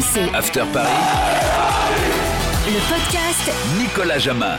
[0.00, 0.34] RMC.
[0.34, 0.88] After Paris.
[2.66, 4.56] Le podcast Nicolas Jamin.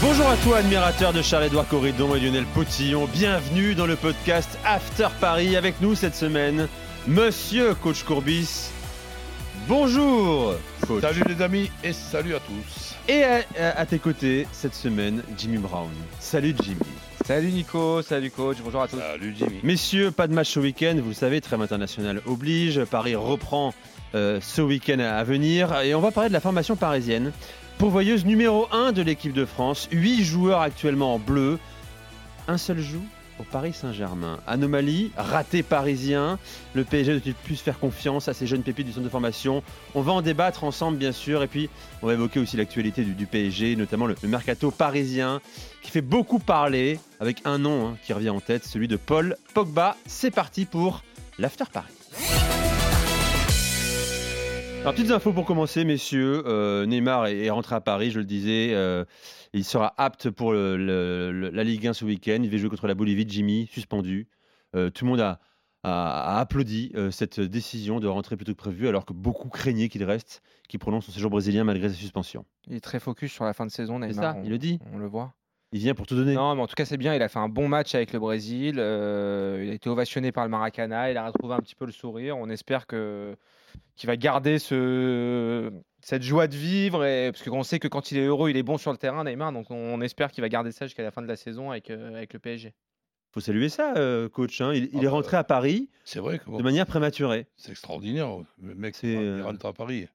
[0.00, 3.06] Bonjour à toi, admirateur de Charles-Édouard Corridon et Lionel Potillon.
[3.12, 5.54] Bienvenue dans le podcast After Paris.
[5.54, 6.66] Avec nous cette semaine,
[7.06, 8.70] Monsieur Coach Courbis.
[9.68, 10.54] Bonjour,
[10.86, 11.02] coach.
[11.02, 12.94] Salut les amis et salut à tous.
[13.06, 15.90] Et à, à- à tes côtés cette semaine, Jimmy Brown.
[16.20, 16.78] Salut Jimmy.
[17.26, 18.96] Salut Nico, salut coach, bonjour à tous.
[18.98, 19.60] Salut Jimmy.
[19.62, 22.82] Messieurs, pas de match ce week-end, vous le savez, trêve international oblige.
[22.84, 23.74] Paris reprend
[24.14, 27.32] euh, ce week-end à venir et on va parler de la formation parisienne.
[27.78, 31.58] Pourvoyeuse numéro 1 de l'équipe de France, 8 joueurs actuellement en bleu,
[32.48, 33.04] un seul joue
[33.38, 34.40] au Paris Saint-Germain.
[34.46, 36.38] Anomalie, raté parisien,
[36.74, 39.62] le PSG doit-il plus faire confiance à ces jeunes pépites du centre de formation?
[39.94, 41.70] On va en débattre ensemble bien sûr et puis
[42.02, 45.40] on va évoquer aussi l'actualité du, PSG, notamment le, le mercato parisien
[45.82, 49.36] qui fait beaucoup parler avec un nom hein, qui revient en tête, celui de Paul
[49.54, 49.96] Pogba.
[50.06, 51.02] C'est parti pour
[51.38, 51.97] l'After Paris.
[54.80, 56.42] Alors, petites infos pour commencer, messieurs.
[56.46, 58.70] Euh, Neymar est, est rentré à Paris, je le disais.
[58.72, 59.04] euh,
[59.52, 62.38] il sera apte pour le- le- le- la Ligue 1 ce week-end.
[62.42, 63.26] Il va jouer contre la Bolivie.
[63.28, 64.28] Jimmy, suspendu.
[64.76, 65.40] Euh, tout le monde a,
[65.82, 70.04] a- a applaudi cette décision de rentrer plutôt que prévu, alors que beaucoup craignaient qu'il
[70.04, 72.44] reste, qu'il prolonge son séjour brésilien malgré sa suspension.
[72.66, 74.32] Il est très focus sur la fin de saison, C'est Neymar.
[74.34, 74.78] ça, on, il le dit.
[74.94, 75.34] on le voit.
[75.72, 76.34] Il vient pour tout donner.
[76.34, 77.14] Non, mais en tout cas, c'est bien.
[77.14, 78.74] Il a fait un bon match avec le Brésil.
[78.76, 81.10] il a été ovationné par le Maracana.
[81.10, 82.38] Il a retrouvé un petit peu le sourire.
[82.38, 83.36] On espère que
[83.96, 87.04] qu'il va garder ce, cette joie de vivre.
[87.04, 89.24] Et, parce qu'on sait que quand il est heureux, il est bon sur le terrain,
[89.24, 89.52] Neymar.
[89.52, 92.14] Donc on espère qu'il va garder ça jusqu'à la fin de la saison avec, euh,
[92.14, 92.74] avec le PSG.
[93.32, 94.60] faut saluer ça, euh, coach.
[94.60, 94.72] hein.
[94.74, 97.46] Il, il Ah est bah, rentré à Paris C'est vrai que bon, de manière prématurée.
[97.56, 98.28] c'est extraordinaire.
[98.62, 100.06] Le mec C'est, il euh, rentre à Paris.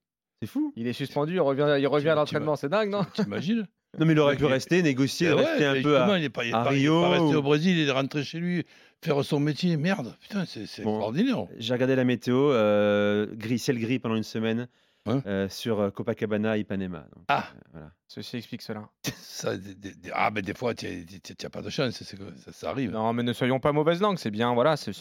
[0.42, 0.74] C'est fou.
[0.76, 1.34] Il est suspendu.
[1.36, 2.56] Il revient, il revient à l'entraînement.
[2.56, 3.04] C'est dingue, non?
[3.14, 3.66] T'imagines
[3.98, 6.18] Non, mais il aurait pu rester, négocier, Eh ouais, rester un peu à.
[6.18, 7.78] il n'est pas, il est à pas- il est Rio pas resté ou- au Brésil,
[7.78, 8.66] il est rentré chez lui
[9.04, 9.78] faire son métier.
[9.78, 10.92] Merde, putain, c'est Bon.
[10.96, 11.46] extraordinaire.
[11.58, 14.68] J'ai regardé la météo, euh, gris, ciel gris pendant une semaine
[15.06, 17.00] Hein euh, sur euh, Copacabana, Ipanema.
[17.14, 17.48] Donc, Ah.
[17.54, 17.92] euh, voilà.
[18.08, 18.88] Ceci explique cela.
[19.18, 22.54] Ça, des- des- des- ah, mais des fois, tu n'as pas de chance, que ça,
[22.54, 22.92] ça arrive.
[22.92, 24.18] Non, mais ne soyons pas mauvaise langue.
[24.18, 24.94] C'est bien, voilà, c'est-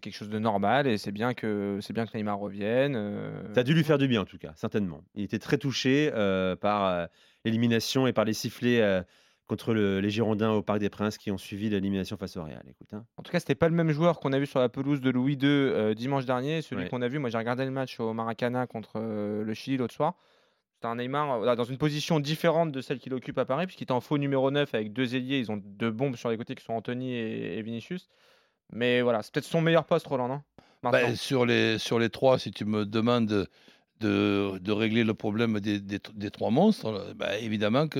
[0.00, 2.94] quelque chose de normal et c'est bien que c'est bien que Neymar revienne.
[2.96, 3.52] euh.
[3.54, 5.02] Ça a dû lui faire du bien en tout cas, certainement.
[5.14, 7.06] Il était très touché euh, par euh,
[7.44, 9.02] l'élimination et par les sifflets euh,
[9.46, 12.62] contre le- les Girondins au Parc des Princes qui ont suivi l'élimination face au Real.
[12.68, 13.04] Écoute, hein.
[13.16, 15.10] En tout cas, c'était pas le même joueur qu'on a vu sur la pelouse de
[15.10, 16.62] Louis II euh, dimanche dernier.
[16.62, 16.88] Celui Ouais.
[16.88, 19.94] qu'on a vu, moi j'ai regardé le match au Maracana contre euh, le Chili l'autre
[19.94, 20.14] soir.
[20.74, 23.84] C'était un Neymar euh, dans une position différente de celle qu'il occupe à Paris, puisqu'il
[23.84, 25.38] était en faux numéro 9 avec deux ailiers.
[25.38, 28.08] Ils ont deux bombes sur les côtés qui sont Anthony et, et Vinicius.
[28.72, 30.42] Mais voilà, c'est peut-être son meilleur poste, Roland, non?
[30.90, 33.48] Ben, sur, les, sur les trois, si tu me demandes
[34.00, 37.98] de, régler le problème des, trois monstres, là, ben, évidemment que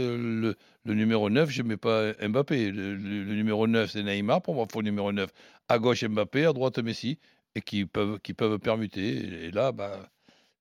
[0.84, 2.71] le, numéro 9, je ne mets pas Mbappé.
[2.71, 4.43] Le, numéro 9, c'est Neymar.
[4.43, 5.31] Pour moi, il faut le numéro 9.
[5.69, 7.19] À gauche, Mbappé, à droite, Messi.
[7.55, 9.47] Et qui peuvent, qui peuvent permuter.
[9.47, 10.06] Et là, ben,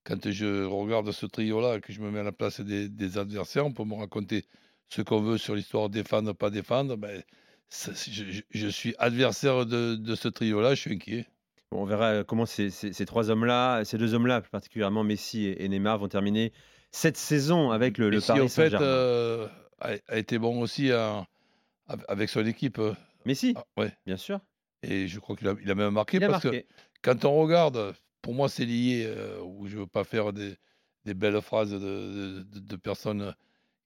[0.03, 3.71] quand je regarde ce trio-là, que je me mets à la place des, adversaires, on
[3.73, 4.45] peut me raconter
[4.89, 6.95] ce qu'on veut sur l'histoire défendre, pas défendre.
[6.97, 7.23] Ben,
[7.69, 11.25] je, suis adversaire de, de ce trio-là, je suis inquiet.
[11.73, 15.47] On verra euh, comment ces, ces- ces trois hommes-là, ces deux hommes-là, plus particulièrement Messi
[15.47, 16.53] et, Neymar, vont terminer
[16.91, 18.85] cette saison avec le, le Messi, Paris en fait, Saint-Germain.
[18.85, 19.47] euh,
[19.79, 21.25] a, été bon aussi à-
[21.87, 22.79] av- avec son équipe.
[22.79, 22.93] euh,
[23.25, 23.91] Messi, ah, ouais.
[24.05, 24.39] bien sûr.
[24.83, 26.63] Et je crois qu'il a, il a même marqué a parce marqué.
[26.63, 26.67] que
[27.01, 30.55] quand on regarde, pour moi, c'est lié, euh, où je ne veux pas faire des,
[31.05, 33.33] des belles phrases de, de- de- de personnes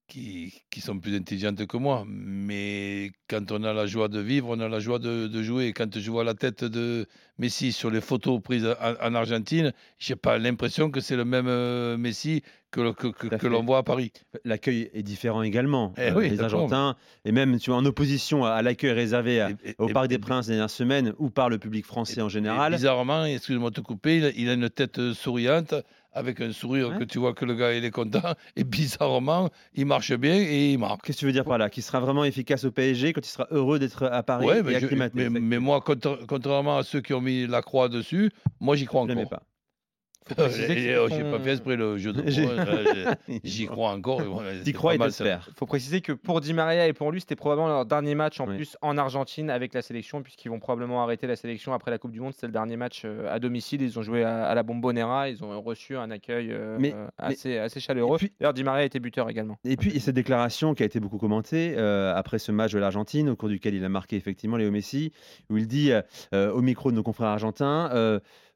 [0.08, 2.06] qui, qui sont plus intelligentes que moi.
[2.08, 5.74] Mais quand on a la joie de vivre, on a la joie de, de jouer.
[5.74, 7.06] Quand je vois la tête de
[7.38, 11.26] Messi sur les photos prises en, en Argentine, je n'ai pas l'impression que c'est le
[11.26, 12.42] même euh, Messi
[12.72, 12.82] que,
[13.48, 14.12] l'on voit à Paris.
[14.44, 15.94] L'accueil est différent également.
[15.98, 16.42] Eh Euh, oui, les.
[16.42, 19.90] Argentins, et même tu vois, en opposition à, à l'accueil réservé à- Et- et- au
[19.90, 22.74] et- Parc des Princes les dernières semaines ou par le public français en général.
[22.74, 25.74] bizarrement, excuse-moi de te couper, il a, il a une tête euh, souriante,
[26.18, 26.98] avec un sourire Ouais.
[27.00, 28.34] que tu vois que le gars il est content.
[28.56, 31.02] Et bizarrement, il marche bien et il marque.
[31.06, 31.70] Qu'est-ce que tu veux dire par là?
[31.70, 34.64] Qu'il sera vraiment efficace au PSG quand il sera heureux d'être à Paris Ouais, et
[34.64, 38.32] mais, je- mais- mais moi, contra- contrairement à ceux qui ont mis la croix dessus,
[38.60, 39.30] moi j'y crois je encore.
[39.30, 39.44] pas.
[40.30, 42.24] Faut préciser que Et, ce oh, J'ai pas fait exprès le jeu de
[43.44, 44.22] J'y crois encore.
[44.64, 45.50] c'est crois et t'espères.
[45.56, 48.48] faut préciser que pour Di Maria et pour lui, c'était probablement leur dernier match en
[48.48, 48.56] Oui.
[48.58, 52.12] plus en Argentine avec la sélection, puisqu'ils vont probablement arrêter la sélection après la Coupe
[52.12, 52.34] du Monde.
[52.34, 53.82] C'était le dernier match euh, à domicile.
[53.82, 55.30] Ils ont joué à, à la Bombonera.
[55.30, 58.18] Ils ont reçu un accueil euh, Mais- euh, mais- assez, assez chaleureux.
[58.18, 59.58] Et puis- D'ailleurs, Di Maria était buteur également.
[59.66, 62.80] Et puis, et cette déclaration qui a été beaucoup commentée euh, après ce match de
[62.80, 65.12] l'Argentine, au cours duquel il a marqué effectivement Léo Messi,
[65.50, 65.92] où il dit
[66.34, 67.90] au micro de nos confrères argentins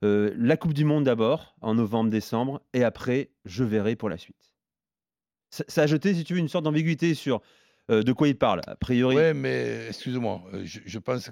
[0.04, 4.54] euh, la Coupe du Monde d'abord, en novembre-décembre, et après, je verrai pour la suite.
[5.50, 7.42] Ça, ça a jeté, si tu veux, une sorte d'ambiguïté sur
[7.90, 8.62] euh, de quoi il parle.
[8.68, 11.30] A priori, Oui, mais excuse-moi, euh, je, je pense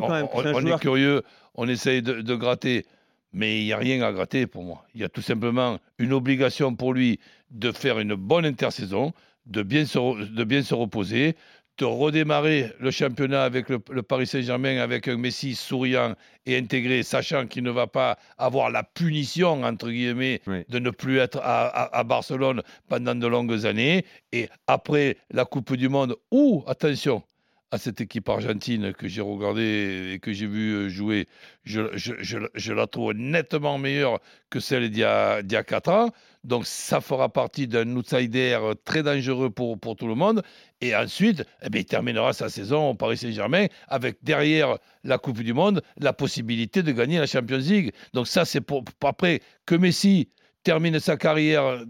[0.00, 1.22] quand même que on, on est qui- curieux,
[1.54, 2.84] on essaye de, de gratter,
[3.32, 4.84] mais il n'y a rien à gratter pour moi.
[4.94, 7.20] Il y a tout simplement une obligation pour lui
[7.50, 9.12] de faire une bonne intersaison,
[9.46, 11.36] de bien se, de bien se reposer,
[11.78, 16.14] de redémarrer le championnat avec le, Paris Saint-Germain, avec un Messi souriant
[16.46, 21.18] et intégré, sachant qu'il ne va pas avoir la punition, entre guillemets, de ne plus
[21.18, 24.04] être à, Barcelone pendant de longues années.
[24.32, 27.22] Et après la Coupe du Monde, ou, attention,
[27.70, 31.26] à cette équipe argentine que j'ai regardée et que j'ai vu euh, jouer,
[31.64, 36.10] je, la trouve nettement meilleure que celle d'il y, a, 4 ans.
[36.44, 40.42] Donc ça fera partie d'un outsider très dangereux pour, pour tout le monde.
[40.80, 45.40] Et ensuite, eh bien, il terminera sa saison au Paris Saint-Germain avec derrière la Coupe
[45.40, 47.92] du Monde la possibilité de gagner la Champions League.
[48.12, 50.28] Donc ça, c'est pour, après que Messi
[50.64, 51.84] termine sa carrière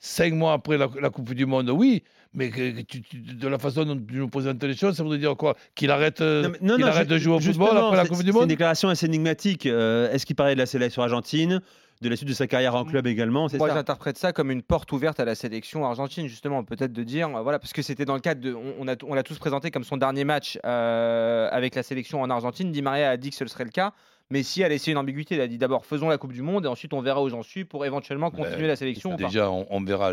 [0.00, 2.02] cinq mois après la, Coupe du Monde, oui,
[2.34, 5.54] mais de la façon dont tu nous présentes les choses, ça voudrait dire quoi?
[5.74, 6.50] Qu'il arrête, euh,
[6.82, 8.42] arrête de jouer au football après la Coupe du Monde?
[8.42, 9.66] C'est une déclaration assez énigmatique.
[9.66, 11.60] Euh, est-ce qu'il parlait de la sélection argentine
[12.00, 13.48] de la suite de sa carrière en club également?
[13.58, 17.28] Moi, j'interprète ça comme une porte ouverte à la sélection argentine, justement, peut-être de dire,
[17.42, 19.84] voilà, parce que c'était dans le cadre de, on, a, on l'a tous présenté comme
[19.84, 22.72] son dernier match euh, avec la sélection en Argentine.
[22.72, 23.92] Di Maria a dit que ce serait le cas.
[24.30, 25.34] Messi a laissé une ambiguïté.
[25.34, 27.42] Il a dit d'abord faisons la Coupe du Monde et ensuite on verra où j'en
[27.42, 29.14] suis pour éventuellement continuer la sélection.
[29.14, 30.12] Déjà, on, verra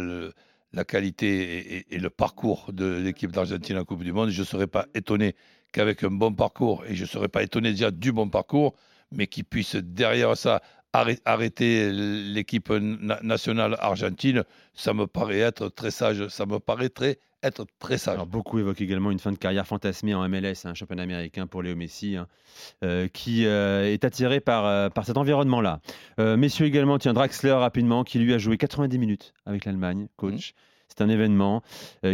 [0.73, 4.29] la qualité et, le parcours de l'équipe d'Argentine en Coupe du Monde.
[4.29, 5.35] Je ne serais pas étonné
[5.71, 8.75] qu'avec un bon parcours, et je ne serais pas étonné déjà du bon parcours,
[9.11, 10.61] mais qu'il puisse derrière ça
[10.93, 14.43] arrêter l'équipe nationale argentine,
[14.73, 16.27] ça me paraît être très sage.
[16.29, 18.19] Ça me paraît très être très sage.
[18.27, 21.75] beaucoup évoquent également une fin de carrière fantasmée en MLS, un championnat américain pour Léo
[21.75, 22.27] Messi, hein,
[22.83, 25.79] euh, qui euh, est attiré par, euh, par cet environnement-là.
[26.17, 30.51] messieurs également, tiens, Draxler rapidement, qui lui a joué 90 minutes avec l'Allemagne, coach.
[30.51, 30.61] Mmh.
[30.89, 31.61] C'est un événement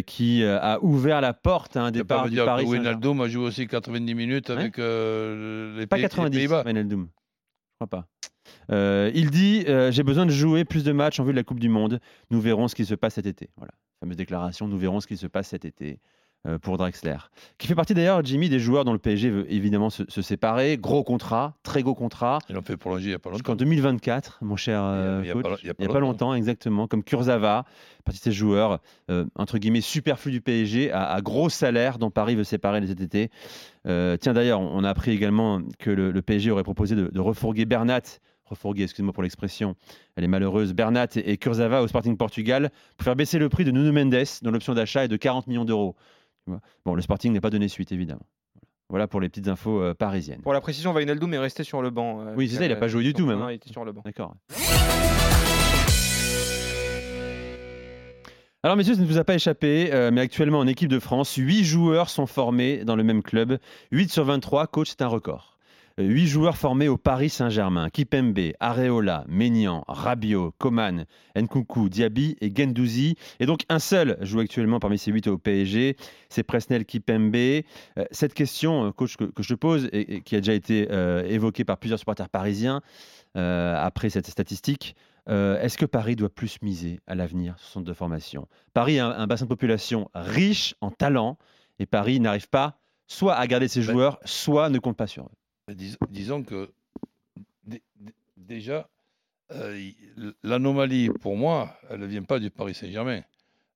[0.06, 2.66] qui a ouvert la porte à un départ du Paris.
[2.66, 6.64] Wijnaldum a joué aussi 90 minutes avec les, Pas 90, Pays-Bas.
[6.66, 7.08] Wijnaldum.
[7.08, 8.06] Je crois
[8.68, 9.12] pas.
[9.14, 11.70] il dit J'ai besoin de jouer plus de matchs en vue de la Coupe du
[11.70, 12.02] Monde.
[12.32, 13.50] Nous verrons ce qui se passe cet été.
[13.56, 13.72] Voilà
[14.06, 16.00] fameuse déclaration, nous verrons ce qui se passe cet été
[16.46, 17.18] euh, pour Drexler,
[17.58, 20.78] qui fait partie d'ailleurs, Jimmy, des joueurs dont le PSG veut évidemment se, séparer.
[20.78, 22.38] Gros contrat, très gros contrat.
[22.50, 23.38] Ils l'ont fait prolonger il n'y a pas longtemps.
[23.38, 24.82] Jusqu'en 2024, mon cher
[25.34, 25.60] coach.
[25.64, 26.88] Il n'y a, pas, longtemps, exactement.
[26.88, 27.66] Comme Kurzawa,
[28.04, 28.80] partie de ces joueurs,
[29.10, 33.32] euh, entre guillemets, superflus du PSG, à, gros salaire, dont Paris veut séparer cet été.
[33.88, 37.66] Euh, tiens, d'ailleurs, on a appris également que le, PSG aurait proposé de, de refourguer
[37.66, 39.76] Bernat refourguer, excusez-moi pour l'expression,
[40.16, 43.72] elle est malheureuse, Bernat et Kurzawa au Sporting Portugal pour faire baisser le prix de
[43.72, 45.96] Nuno Mendes, dont l'option d'achat est de 40 millions d'euros.
[46.86, 48.26] Bon, le Sporting n'est pas donné suite, évidemment.
[48.90, 50.42] Voilà pour les petites infos euh, parisiennes.
[50.42, 52.22] Pour la précision, Vainaldoum est resté sur le banc.
[52.22, 53.40] Euh, oui, c'est ça, il n'a pas joué du tout même.
[53.40, 53.52] Non, hein.
[53.52, 54.04] il était sur le banc.
[54.06, 54.36] D'accord.
[58.62, 61.36] Alors messieurs, ça ne vous a pas échappé, euh, mais actuellement en équipe de France,
[61.36, 63.60] 8 joueurs sont formés dans le même club.
[63.92, 65.55] 8 sur 23, coach, c'est un record.
[65.98, 67.90] Huit joueurs formés au Paris Saint-Germain.
[67.90, 71.06] Kipembe, Areola, Maignan, Rabiot, Coman,
[71.38, 73.16] Nkunku, Diaby et Gendouzi.
[73.40, 75.96] Et donc un seul joue actuellement parmi ces huit au PSG,
[76.28, 77.34] c'est Presnel Kipembe.
[77.36, 77.62] Euh,
[78.12, 81.64] cette question, euh, coach, que, je te pose et, qui a déjà été euh, évoquée
[81.64, 82.82] par plusieurs supporters parisiens
[83.38, 84.96] après cette statistique,
[85.28, 88.48] Est-ce que Paris doit plus miser à l'avenir sur son centre de formation?
[88.74, 91.38] Paris a un, bassin de population riche en talent
[91.80, 95.45] et Paris n'arrive pas soit à garder ses joueurs, soit ne compte pas sur eux
[95.74, 96.72] disons que
[98.38, 98.88] déjà,
[99.52, 99.92] euh,
[100.44, 103.22] l'anomalie, pour moi, elle ne vient pas du Paris Saint-Germain.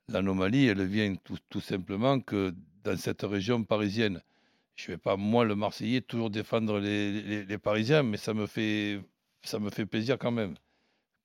[0.07, 1.15] L'anomalie, elle vient
[1.49, 2.53] tout, simplement que
[2.83, 4.21] dans cette région parisienne,
[4.75, 9.01] je ne vais pas, moi, le Marseillais, toujours défendre les, Parisiens, mais ça me, fait,
[9.43, 10.55] ça me fait plaisir quand même.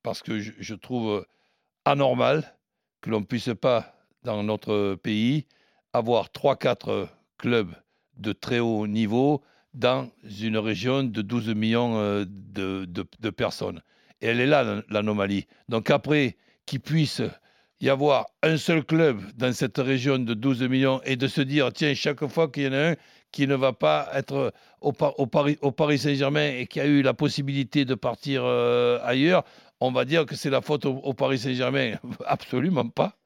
[0.03, 1.25] Parce que je, je trouve
[1.85, 2.55] anormal
[3.01, 5.45] que l'on ne puisse pas, dans notre pays,
[5.93, 7.07] avoir 3-4
[7.37, 7.73] clubs
[8.17, 9.41] de très haut niveau
[9.75, 10.09] dans
[10.41, 13.81] une région de 12 millions euh, de, personnes.
[14.21, 15.45] Et elle est là, l'anomalie.
[15.69, 17.21] Donc après, qu'il puisse
[17.81, 21.71] y avoir un seul club dans cette région de 12 millions et de se dire,
[21.73, 22.95] tiens, chaque fois qu'il y en a un
[23.31, 27.93] qui ne va pas être au, Paris, Saint-Germain et qui a eu la possibilité de
[27.93, 29.43] partir euh, ailleurs,
[29.81, 31.95] on va dire que c'est la faute au, Paris Saint-Germain.
[32.25, 33.17] Absolument pas.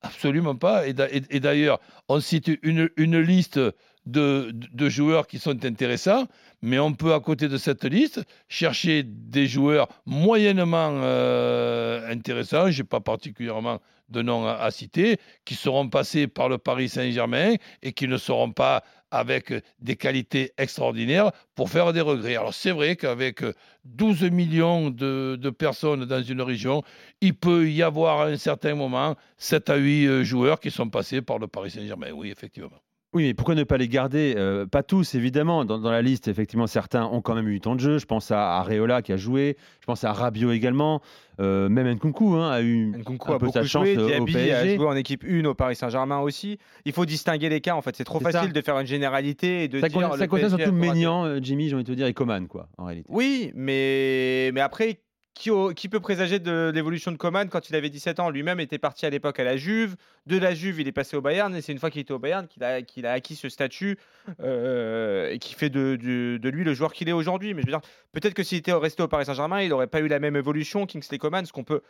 [0.00, 0.88] Absolument pas.
[0.88, 1.78] Et, d'ailleurs,
[2.08, 3.60] on cite une liste
[4.06, 6.26] de, joueurs qui sont intéressants,
[6.60, 12.82] mais on peut, à côté de cette liste, chercher des joueurs moyennement euh, intéressants, je
[12.82, 17.92] n'ai pas particulièrement de nom à, citer, qui seront passés par le Paris Saint-Germain et
[17.92, 22.36] qui ne seront pas avec des qualités extraordinaires pour faire des regrets.
[22.36, 23.42] Alors c'est vrai qu'avec
[23.84, 26.82] 12 millions de, de, personnes dans une région,
[27.20, 30.88] il peut y avoir à un certain moment 7 à 8 euh, joueurs qui sont
[30.88, 32.10] passés par le Paris Saint-Germain.
[32.12, 32.80] Oui, effectivement.
[33.14, 34.34] Oui, mais pourquoi ne pas les garder?
[34.36, 35.66] Euh, Pas tous, évidemment.
[35.66, 37.98] Dans, dans la liste, effectivement, certains ont quand même eu du temps de jeu.
[37.98, 39.56] Je pense à Areola qui a joué.
[39.80, 41.02] Je pense à Rabiot également.
[41.40, 44.24] Euh, même Nkunku hein, a eu Nkunku un a peu sa chance joué, euh, au
[44.24, 44.76] Diaby a PSG.
[44.76, 46.58] joué en équipe 1 au Paris Saint-Germain aussi.
[46.84, 47.96] Il faut distinguer les cas en fait.
[47.96, 48.30] C'est trop ça.
[48.30, 51.40] facile de faire une généralité et de Ça, dire le ça concerne PSG surtout euh,
[51.42, 53.08] Jimmy, j'ai envie de te dire, et Coman, quoi, en réalité.
[53.10, 55.00] Oui, mais, mais après,
[55.34, 58.30] qui, peut présager de l'évolution de Coman quand il avait 17 ans?
[58.30, 59.96] Lui-même était parti à l'époque à la Juve.
[60.26, 61.54] De la Juve, il est passé au Bayern.
[61.54, 63.98] Et c'est une fois qu'il était au Bayern qu'il a, acquis ce statut
[64.40, 65.98] euh, et qui fait de,
[66.42, 67.54] lui le joueur qu'il est aujourd'hui.
[67.54, 67.80] Mais je veux dire,
[68.12, 70.86] peut-être que s'il était resté au Paris Saint-Germain, il n'aurait pas eu la même évolution,
[70.86, 71.46] Kingsley Coman.
[71.46, 71.82] Ce qu'on peut,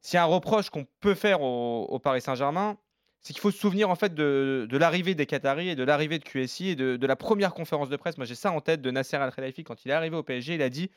[0.00, 2.78] s'il un reproche qu'on peut faire au, Paris Saint-Germain,
[3.20, 6.18] c'est qu'il faut se souvenir en fait de, de l'arrivée des Qataris et de l'arrivée
[6.18, 8.16] de QSI et de, de la première conférence de presse.
[8.16, 10.54] Moi, j'ai ça en tête de Nasser Al-Khelaifi quand il est arrivé au PSG.
[10.54, 10.90] Il a dit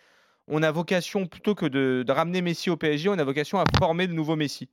[0.50, 4.08] on a vocation, plutôt que de, ramener Messi au PSG, on a vocation à former
[4.08, 4.70] de nouveaux Messi.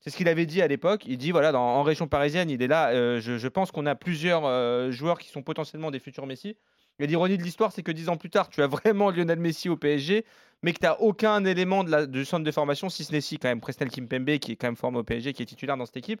[0.00, 1.04] C'est ce qu'il avait dit à l'époque.
[1.06, 2.90] Il dit voilà, en région parisienne, il est là.
[2.90, 6.56] euh, je, pense qu'on a plusieurs euh, joueurs qui sont potentiellement des futurs Messi.
[7.00, 9.68] Et l'ironie de l'histoire, c'est que dix ans plus tard, tu as vraiment Lionel Messi
[9.68, 10.24] au PSG,
[10.62, 13.60] mais que tu n'as aucun élément du centre de formation, si ce n'est quand même,
[13.60, 16.20] Presnel Kimpembe, qui est quand même formé au PSG, qui est titulaire dans cette équipe.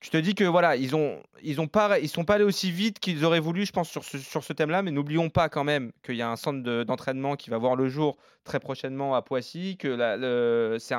[0.00, 2.70] Je te dis que voilà, ils ont, ils ont pas, ils sont pas allés aussi
[2.70, 4.82] vite qu'ils auraient voulu, je pense, sur ce, sur ce thème-là.
[4.82, 7.74] Mais n'oublions pas quand même qu'il y a un centre de- d'entraînement qui va voir
[7.74, 10.94] le jour très prochainement à Poissy, que c'est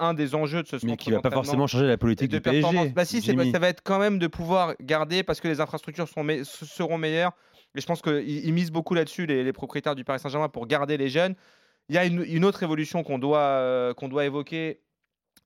[0.00, 2.38] un, des enjeux de ce centre Mais qui va pas forcément changer la politique de
[2.38, 2.88] du PSG.
[2.88, 6.24] Bah si, ça va être quand même de pouvoir garder parce que les infrastructures sont
[6.24, 7.32] me- se- seront meilleures.
[7.76, 10.66] Et je pense qu'ils ils misent beaucoup là-dessus, les, les propriétaires du Paris Saint-Germain, pour
[10.66, 11.36] garder les jeunes.
[11.88, 14.80] Il y a une, une autre évolution qu'on doit, euh, qu'on doit évoquer,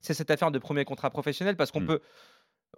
[0.00, 1.87] c'est cette affaire de premier contrat professionnel, parce qu'on Mm.
[1.87, 2.00] peut,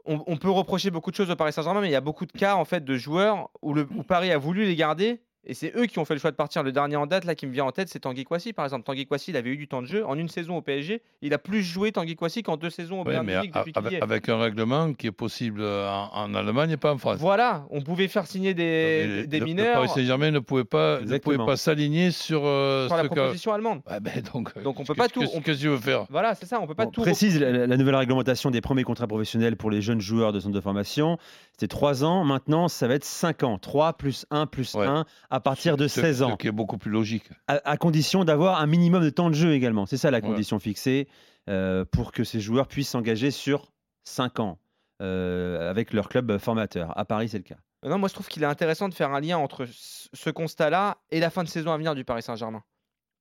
[0.04, 2.32] on, peut reprocher beaucoup de choses au Paris Saint-Germain, mais il y a beaucoup de
[2.32, 5.20] cas en fait de joueurs où, le, où Paris a voulu les garder.
[5.48, 6.62] Et c'est eux qui ont fait le choix de partir.
[6.64, 8.84] Le dernier en date là qui me vient en tête, c'est Tanguy Kouassi par exemple.
[8.84, 11.02] Tanguy Kouassi, il avait eu du temps de jeu en une saison au PSG.
[11.22, 13.58] Il a plus joué Tanguy Kouassi qu'en deux saisons au Ouais, Bayern mais Munich a-
[13.60, 16.98] depuis qu'il y avec, un règlement qui est possible en, en Allemagne et pas en
[16.98, 17.18] France.
[17.20, 21.00] Voilà, on pouvait faire signer des, des le- le mineurs Paris Saint-Germain ne pouvait pas,
[21.00, 23.82] ne pouvait pas s'aligner sur, euh, sur la proposition allemande.
[23.88, 25.78] Ouais, ben donc, euh, Donc on peut qu'est-ce pas tout- on- Qu'est-ce que tu veux
[25.78, 26.06] faire?
[26.10, 27.02] Voilà, c'est ça, on peut pas Bon, tout.
[27.02, 30.40] précise la, la- la nouvelle réglementation des premiers contrats professionnels pour les jeunes joueurs de
[30.40, 31.18] centre de formation.
[31.58, 32.22] C'était 3 ans.
[32.25, 33.58] Maintenant, ça va être 5 ans.
[33.58, 34.86] 3 plus 1 plus Ouais.
[34.86, 36.36] 1 à partir de Ce- 16 Ce ans.
[36.36, 37.30] qui est beaucoup plus logique.
[37.48, 39.86] À, à condition d'avoir un minimum de temps de jeu également.
[39.86, 40.22] C'est ça la Ouais.
[40.22, 41.08] condition fixée
[41.48, 43.72] euh, pour que ces joueurs puissent s'engager sur
[44.04, 44.58] 5 ans
[45.02, 46.96] euh, avec leur club formateur.
[46.98, 47.56] À Paris, c'est le cas.
[47.84, 50.98] Non, moi je trouve qu'il est intéressant de faire un lien entre ce ce constat-là
[51.10, 52.62] et la fin de saison à venir du Paris Saint-Germain.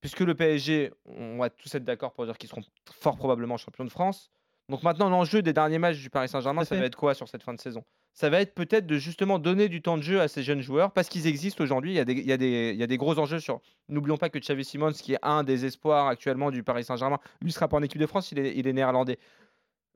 [0.01, 2.61] Puisque le PSG, on va tous être d'accord pour dire qu'ils seront
[2.99, 4.29] fort probablement champions de France.
[4.69, 6.79] Donc maintenant, l'enjeu des derniers matchs du Paris Saint-Germain, ça fait.
[6.79, 7.83] va être quoi sur cette fin de saison?
[8.15, 10.93] Ça va être peut-être de justement donner du temps de jeu à ces jeunes joueurs
[10.93, 11.91] parce qu'ils existent aujourd'hui.
[11.91, 13.59] Il y, a des, gros enjeux sur.
[13.89, 17.51] N'oublions pas que Xavi Simons, qui est un des espoirs actuellement du Paris Saint-Germain, lui
[17.51, 19.19] sera pas en équipe de France, il est, néerlandais.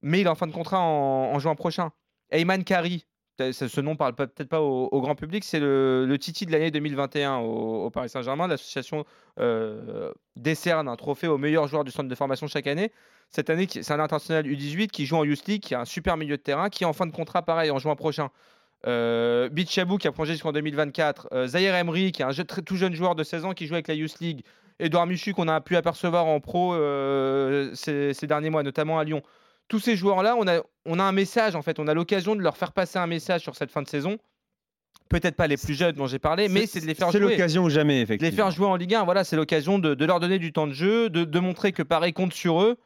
[0.02, 1.92] Mais il est en fin de contrat en, juin prochain.
[2.30, 3.06] Ayman Kari,
[3.51, 7.89] ce nom parle peut-être pas au, grand public, c'est le, Titi de l'année 2021 au,
[7.89, 8.48] Paris Saint-Germain.
[8.48, 9.05] L'association
[9.39, 12.91] euh, décerne un trophée au meilleur joueur du centre de formation chaque année.
[13.29, 16.17] Cette année, c'est un international U18 qui joue en Youth League, qui a un super
[16.17, 18.29] milieu de terrain, qui est en fin de contrat pareil en juin prochain.
[18.88, 21.29] Euh, Bichabou qui a prolongé jusqu'en 2024.
[21.31, 23.88] Euh, Zahir Emery qui est un tout jeune joueur de 16 ans qui joue avec
[23.88, 24.43] la Youth League.
[24.79, 29.22] Edouard Michu qu'on a pu apercevoir en pro euh, ces derniers mois, notamment à Lyon.
[29.70, 31.80] Tous ces joueurs-là, on a, on a un message en fait.
[31.80, 34.18] On a l'occasion de leur faire passer un message sur cette fin de saison.
[35.10, 37.32] Peut-être pas les plus jeunes dont j'ai parlé, mais c'est de les faire C'est jouer.
[37.32, 38.36] l'occasion ou jamais, De les effectivement.
[38.36, 40.74] faire jouer en Ligue 1, voilà, c'est l'occasion de, de leur donner du temps de
[40.74, 42.78] jeu, de, de montrer que Paris compte sur eux.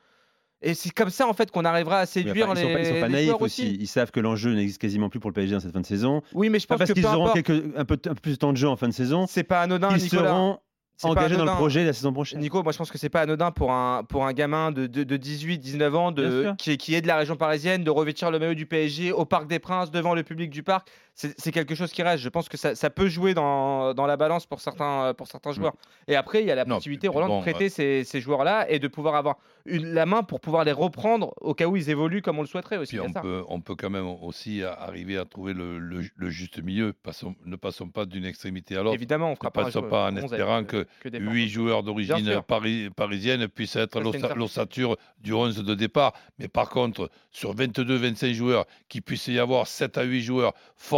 [0.62, 2.86] Et c'est comme ça en fait qu'on arrivera à séduire enfin, ils, les, pas, ils
[2.86, 3.76] sont pas les naïfs aussi.
[3.78, 6.22] Ils savent que l'enjeu n'existe quasiment plus pour le PSG dans cette fin de saison.
[6.34, 8.32] Oui, mais je Pas pense parce que qu'ils auront quelques- un, peu, un peu plus
[8.34, 9.26] de temps de jeu en fin de saison.
[9.28, 10.30] c'est pas anodin, Ils Nicolas.
[10.30, 10.60] seront
[11.06, 12.40] Engagés dans le projet la saison prochaine.
[12.40, 15.04] Nico, moi je pense que c'est pas anodin pour un, pour un gamin de, de,
[15.04, 18.40] de 18, 19 ans de, qui, qui est de la région parisienne, de revêtir le
[18.40, 20.88] maillot du PSG au Parc des Princes, devant le public du parc.
[21.16, 22.24] C'est quelque chose qui reste.
[22.24, 25.52] Je pense que ça, ça peut jouer dans, dans la balance pour certains, pour certains
[25.52, 25.74] joueurs.
[26.08, 28.66] Et après, il y a la Non, possibilité, Roland, bon, de prêter ces, ces joueurs-là
[28.70, 31.90] et de pouvoir avoir une, la main pour pouvoir les reprendre au cas où ils
[31.92, 33.00] évoluent comme on le souhaiterait aussi.
[33.00, 33.22] On ça.
[33.22, 36.94] peut, on peut quand même aussi arriver à trouver le, le- le juste milieu.
[36.94, 38.96] Passons- ne passons pas d'une extrémité à l'autre.
[38.96, 40.88] Évidemment, on Ne fera pas, passons pas en 11 avec, espérant euh, que
[41.20, 44.02] huit joueurs d'origine pari- parisienne puissent être
[44.36, 46.14] l'ossature du 11 de départ.
[46.40, 50.54] Mais par contre, sur 22-25 joueurs, qu'il puisse y avoir 7 à 8 joueurs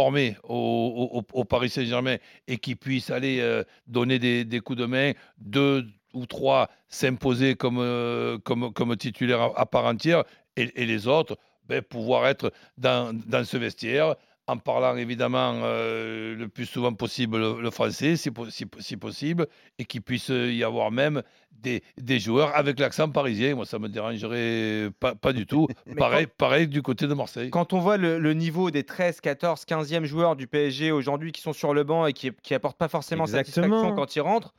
[0.06, 5.84] formés au, Paris Saint-Germain et qui puissent aller euh, donner des, coups de main, deux
[6.14, 10.22] ou trois s'imposer comme, euh, comme, titulaire à, à part entière,
[10.56, 11.36] et, et les autres
[11.68, 14.14] ben, pouvoir être dans, dans ce vestiaire
[14.48, 18.96] en parlant évidemment euh, le plus souvent possible le, le français, si, po- si- si
[18.96, 19.46] possible,
[19.78, 23.54] et qu'il puisse y avoir même des, des joueurs avec l'accent parisien.
[23.56, 25.66] Moi, ça me dérangerait pas, pas du tout.
[25.98, 27.50] Pareil, pareil du côté de Marseille.
[27.50, 31.40] Quand on voit le, le niveau des 13, 14, 15e joueurs du PSG aujourd'hui qui
[31.40, 33.66] sont sur le banc et qui, qui apportent pas forcément Exactement.
[33.66, 34.54] satisfaction quand ils rentrent,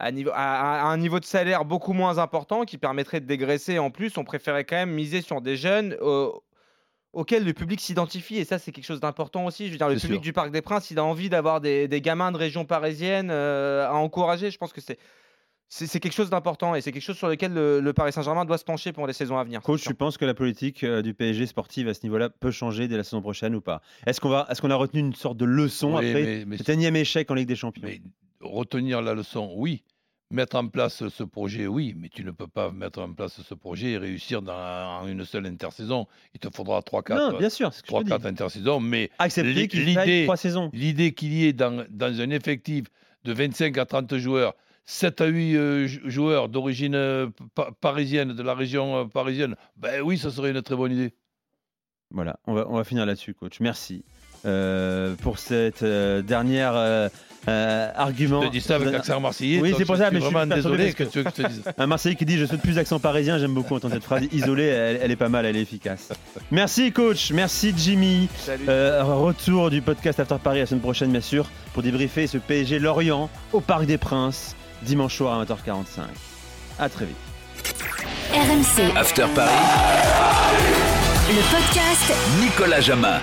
[0.00, 3.78] à, niveau, à- à un niveau de salaire beaucoup moins important qui permettrait de dégraisser
[3.78, 6.30] en plus, on préférait quand même miser sur des jeunes euh,
[7.12, 8.36] auxquels le public s'identifie.
[8.36, 9.66] Et ça, c'est quelque chose d'important aussi.
[9.66, 10.20] Je veux dire, le public sûr.
[10.20, 13.86] du Parc des Princes, il a envie d'avoir des, des gamins de région parisienne euh,
[13.88, 14.50] à encourager.
[14.50, 14.98] Je pense que c'est.
[15.74, 18.58] C'est quelque chose d'important et c'est quelque chose sur lequel le, le Paris Saint-Germain doit
[18.58, 19.62] se pencher pour les saisons à venir.
[19.62, 22.88] Coach, tu penses que la politique euh, du PSG sportive à ce niveau-là peut changer
[22.88, 23.80] dès la saison prochaine ou pas?
[24.06, 26.58] Est-ce qu'on va, est-ce qu'on a retenu une sorte de leçon Oui, après mais- mais
[26.58, 27.84] cet énième échec en Ligue des Champions?
[27.86, 28.02] Mais
[28.42, 29.82] retenir la leçon, oui.
[30.32, 31.94] Mettre en place ce projet, oui.
[31.96, 34.54] Mais tu ne peux pas mettre en place ce projet et réussir dans
[35.02, 36.06] en une seule intersaison.
[36.34, 38.10] Il te faudra 3-4 Non, bien sûr, ce que je te dis.
[38.10, 38.80] 3-4 intersaisons.
[38.80, 39.68] Mais Accepter l'idée-
[41.12, 42.84] qu'il y ait dans, dans un effectif
[43.24, 44.54] de 25 à 30 joueurs,
[44.86, 49.54] 7 à 8 euh, jou- joueurs d'origine euh, pa- parisienne, de la région euh, parisienne,
[49.76, 51.12] ben oui, ça serait une très bonne idée.
[52.10, 53.60] Voilà, on va, on va finir là-dessus, coach.
[53.60, 54.04] Merci
[54.44, 57.08] euh, pour cette euh, dernière euh,
[57.48, 58.42] euh, argument.
[58.42, 59.60] Je te dis ça avec l'accent marseillais.
[59.60, 61.42] Oui, c'est pour ça, mais je suis vraiment désolé que tu, que.
[61.78, 64.66] Un Marseillais qui dit je souhaite plus accent parisien, j'aime beaucoup entendre cette phrase isolée,
[64.66, 66.10] elle, elle est pas mal, elle est efficace.
[66.52, 68.28] Merci coach, merci Jimmy.
[68.38, 68.64] Salut.
[68.68, 72.78] Euh, retour du podcast After Paris la semaine prochaine bien sûr pour débriefer ce PSG
[72.78, 76.02] Lorient au Parc des Princes dimanche soir à 20h45.
[76.78, 77.16] À très vite.
[78.32, 79.50] RMC, After Paris,
[81.28, 83.20] le podcast Nicolas Jamin.